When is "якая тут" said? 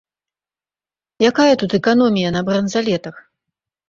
1.29-1.71